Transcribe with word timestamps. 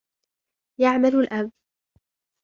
يعمل 0.79 1.15
الأب. 1.15 1.51